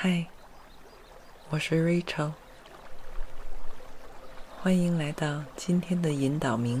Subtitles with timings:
[0.00, 0.24] 嗨，
[1.50, 2.30] 我是 Rachel，
[4.60, 6.80] 欢迎来到今天的引导名。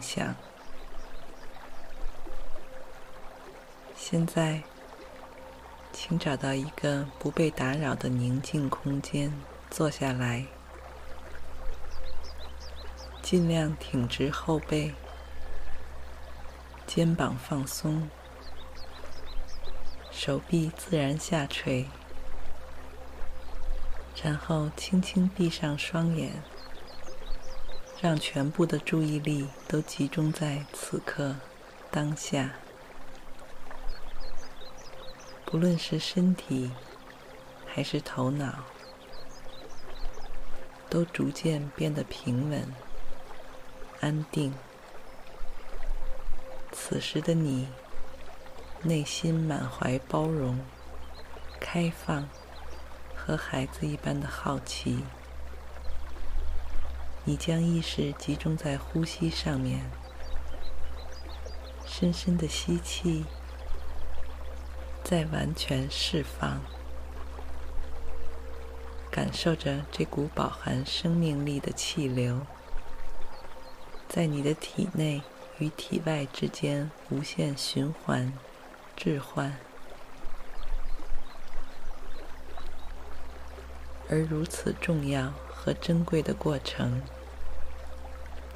[0.00, 0.34] 想，
[3.96, 4.62] 现在，
[5.92, 9.32] 请找到一个不被打扰的宁静空间，
[9.70, 10.46] 坐下来，
[13.22, 14.94] 尽量挺直后背，
[16.86, 18.08] 肩膀放松，
[20.12, 21.86] 手臂自然下垂，
[24.22, 26.42] 然后轻轻闭上双眼。
[28.00, 31.34] 让全部的注意力都集中在此刻、
[31.90, 32.50] 当下。
[35.46, 36.70] 不论是身体
[37.66, 38.64] 还是头脑，
[40.90, 42.70] 都逐渐变得平稳、
[44.00, 44.52] 安定。
[46.72, 47.68] 此时的你，
[48.82, 50.60] 内心满怀包容、
[51.58, 52.28] 开放
[53.14, 55.02] 和孩子一般的好奇。
[57.28, 59.90] 你将意识集中在呼吸上面，
[61.84, 63.24] 深深的吸气，
[65.02, 66.60] 再完全释放，
[69.10, 72.46] 感受着这股饱含生命力的气流，
[74.08, 75.20] 在你的体内
[75.58, 78.32] 与体外之间无限循环、
[78.96, 79.58] 置换，
[84.08, 87.02] 而如此重要和珍贵的过程。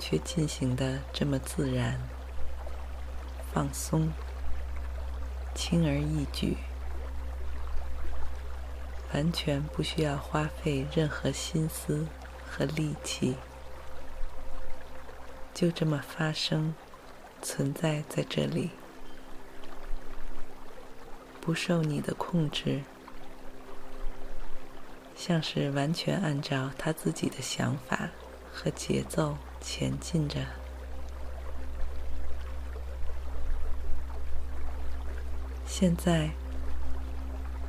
[0.00, 2.00] 却进行的这么自然、
[3.52, 4.10] 放松、
[5.54, 6.56] 轻而易举，
[9.12, 12.06] 完全不需要花费任何心思
[12.50, 13.36] 和力气，
[15.52, 16.74] 就这么发生、
[17.42, 18.70] 存在在这里，
[21.42, 22.82] 不受你的控制，
[25.14, 28.08] 像是完全按照他自己的想法
[28.52, 29.36] 和节奏。
[29.62, 30.40] 前进着。
[35.66, 36.30] 现在，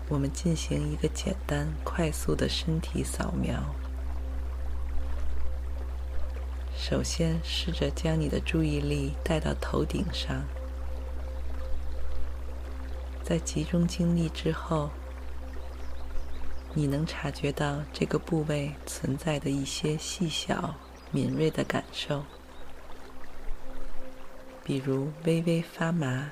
[0.07, 3.61] 我们进行一个简单、快速的身体扫描。
[6.77, 10.45] 首先，试着将你的注意力带到头顶上，
[13.21, 14.89] 在集中精力之后，
[16.73, 20.75] 你能察觉到这个部位存在的一些细小。
[21.13, 22.23] 敏锐的感受，
[24.63, 26.31] 比如微微发麻、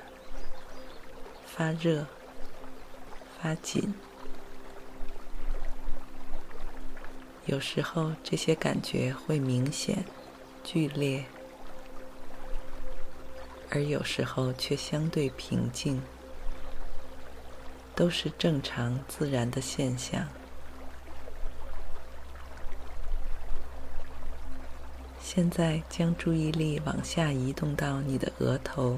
[1.45, 2.07] 发热、
[3.37, 3.93] 发紧。
[7.45, 10.05] 有时候这些感觉会明显、
[10.63, 11.25] 剧烈，
[13.69, 16.01] 而有时候却相对平静，
[17.99, 20.25] 都是正常自然的现象。
[25.21, 28.97] 现在将注意力往下移动到你的额头、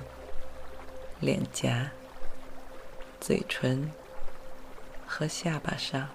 [1.19, 1.89] 脸颊、
[3.19, 3.91] 嘴唇
[5.07, 6.07] 和下巴上，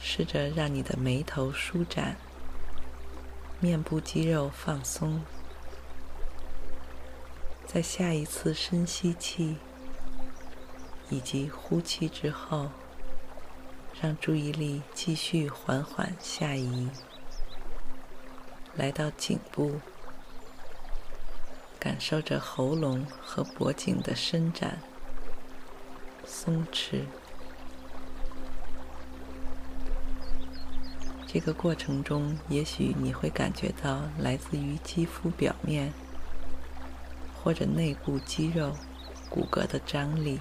[0.00, 2.16] 试着让你的眉头舒展，
[3.60, 5.22] 面部肌肉放松。
[7.66, 9.58] 在下一次深吸气
[11.12, 12.70] 以及呼气之后，
[14.00, 16.88] 让注意力继续缓缓下移。
[18.74, 19.78] 来到颈部，
[21.78, 24.78] 感受着喉咙和脖颈的伸展、
[26.24, 27.02] 松弛。
[31.26, 35.92] 这个过程中，也许你会感觉到来自于肌肤表面
[37.44, 38.74] 或者内部肌肉、
[39.28, 40.40] 骨骼的张力。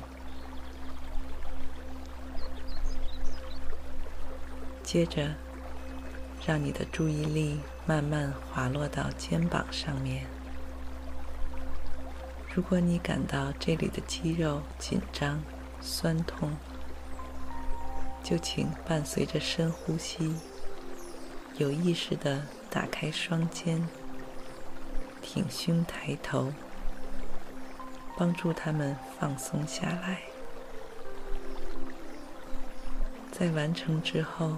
[4.92, 5.36] 接着，
[6.46, 7.62] 让你的注意力。
[7.86, 10.26] 慢慢滑落到肩膀上面。
[12.54, 15.42] 如果你感到这里的肌肉紧张、
[15.82, 16.56] 酸痛，
[18.22, 20.36] 就请伴随着深呼吸，
[21.58, 23.88] 有意识的打开双肩，
[25.22, 26.54] 挺胸抬头，
[28.18, 30.20] 帮助他们放松下来。
[33.32, 34.58] 在完成之后，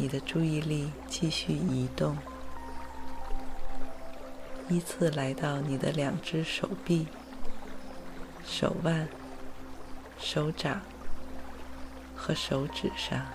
[0.00, 2.16] 你的注意力继续移动，
[4.68, 7.08] 依次来到你的两只手臂、
[8.46, 9.08] 手腕、
[10.16, 10.80] 手掌
[12.14, 13.26] 和手指上。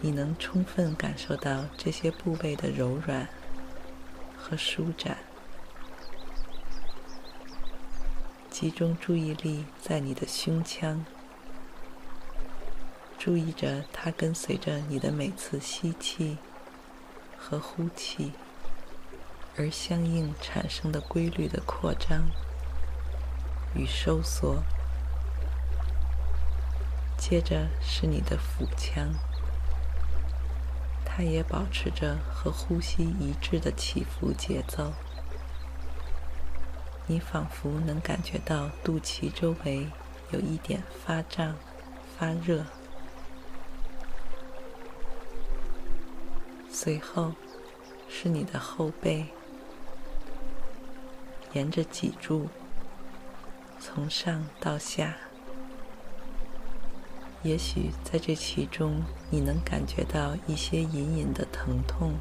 [0.00, 3.28] 你能充分感受到这些部位的柔软
[4.36, 5.16] 和舒展。
[8.50, 11.06] 集中注意力在你的胸腔，
[13.24, 16.36] 注意着它跟随着你的每次吸气
[17.38, 18.32] 和呼气
[19.56, 22.26] 而相应产生的规律的扩张
[23.74, 24.62] 与收缩。
[27.16, 29.14] 接着是你的腹腔，
[31.02, 34.92] 它也保持着和呼吸一致的起伏节奏。
[37.06, 39.88] 你仿佛能感觉到肚脐周围
[40.30, 41.56] 有一点发胀、
[42.18, 42.66] 发热。
[46.76, 47.32] 随后
[48.08, 49.26] 是你的后背，
[51.52, 52.48] 沿着脊柱
[53.78, 55.14] 从上到下。
[57.44, 62.14] 也许在这其中，你能感觉到一些隐隐的疼痛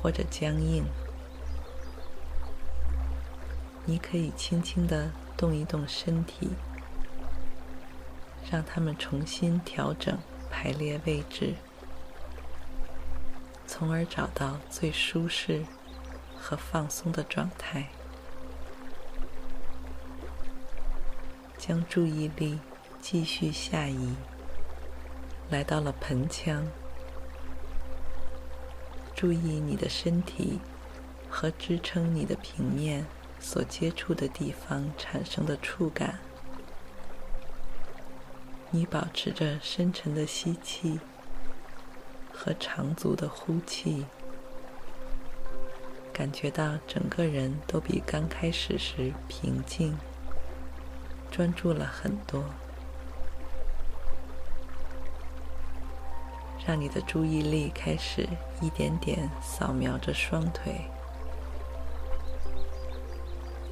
[0.00, 0.86] 或者僵硬。
[3.84, 6.48] 你可以轻轻地动一动身体，
[8.50, 10.16] 让它们重新调整
[10.50, 11.54] 排列位置，
[13.78, 15.64] 从而找到最舒适
[16.36, 17.86] 和放松的状态。
[21.56, 22.58] 将注意力
[23.00, 24.16] 继续下移，
[25.48, 26.66] 来到了盆腔，
[29.14, 30.58] 注意你的身体
[31.30, 33.06] 和支撑你的平面。
[33.40, 36.18] 所接触的地方产生的触感，
[38.72, 40.98] 你保持着深沉的吸气
[42.38, 44.06] 和长足的呼气，
[46.12, 49.98] 感觉到整个人都比刚开始时平静、
[51.32, 52.44] 专注了很多。
[56.64, 58.28] 让你的注意力开始
[58.60, 60.84] 一点点扫描着双腿。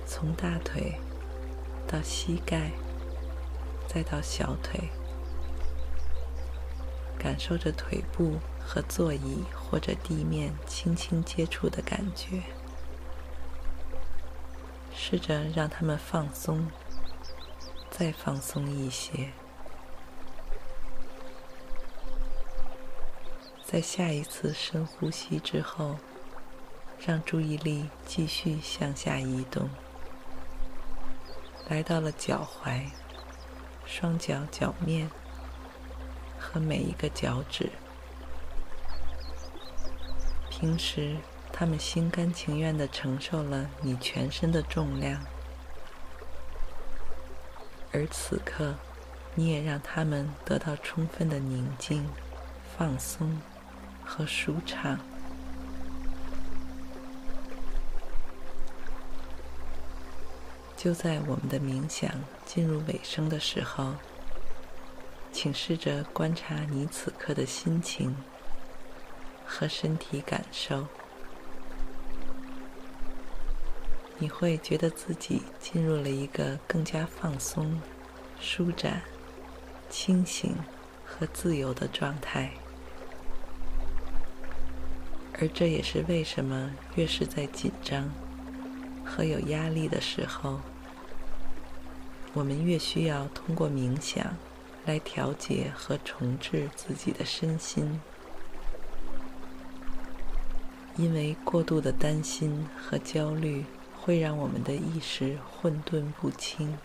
[0.04, 0.98] 从大腿
[1.86, 2.72] 到膝盖，
[3.86, 4.88] 再到小腿，
[7.16, 12.42] 感受着腿部和座椅或者地面轻轻接触的感觉。
[14.92, 16.68] 试着让他们放松，
[17.90, 19.30] 再放松一些。
[23.64, 25.96] 在下一次深呼吸之后，
[27.06, 29.70] 让注意力继续向下移动。
[31.68, 32.86] 来到了脚踝、
[33.84, 35.10] 双脚脚面
[36.38, 37.70] 和每一个脚趾。
[40.58, 41.14] 平时，
[41.52, 45.22] 他们心甘情愿地承受了你全身的重量，
[47.92, 48.74] 而此刻，
[49.34, 52.08] 你也让他们得到充分的宁静、
[52.74, 53.38] 放松
[54.02, 54.98] 和舒畅。
[60.74, 62.10] 就在我们的冥想
[62.46, 63.92] 进入尾声的时候，
[65.30, 68.16] 请试着观察你此刻的心情
[69.46, 70.86] 和身体感受。
[74.18, 77.80] 你会觉得自己进入了一个更加放松、
[78.40, 79.02] 舒展、
[79.88, 80.56] 清醒
[81.04, 82.50] 和自由的状态。
[85.38, 88.10] 而这也是为什么越是在紧张
[89.04, 90.60] 和有压力的时候，
[92.32, 94.34] 我们越需要通过冥想
[94.86, 98.00] 来调节和重置自己的身心，
[100.96, 103.64] 因为过度的担心和焦虑
[104.00, 106.78] 会让我们的意识混沌不清，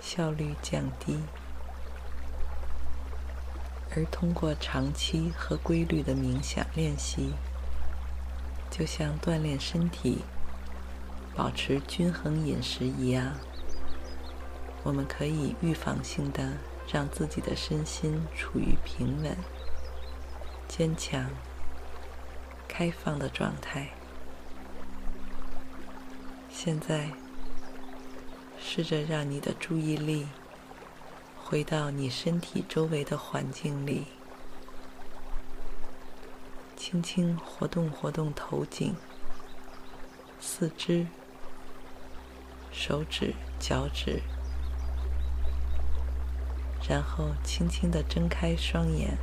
[0.00, 1.18] 效率降低。
[3.96, 7.32] 而通过长期和规律的冥想练习，
[8.70, 10.18] 就像锻炼身体、
[11.34, 13.32] 保持均衡饮食一样。
[14.84, 16.52] 我们可以预防性的
[16.92, 19.36] 让自己的身心处于平稳、
[20.68, 21.28] 坚强、
[22.68, 23.88] 开放的状态。
[26.50, 27.10] 现在，
[28.58, 30.26] 试着让你的注意力
[31.42, 34.06] 回到你身体周围的环境里，
[36.76, 38.96] 轻轻活动活动头颈、
[40.40, 41.06] 四肢、
[42.72, 44.22] 手指、脚趾。
[46.88, 49.18] 然后轻轻的睁开双眼，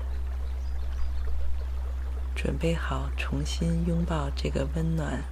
[2.35, 5.23] 准备好重新拥抱这个温暖、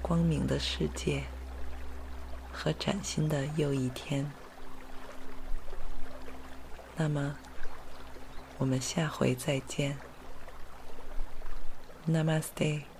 [0.00, 1.24] 光明的世界
[2.52, 4.30] 和崭新的又一天。
[6.96, 7.36] 那么，
[8.58, 9.98] 我们下回再见。
[12.08, 12.93] Namaste。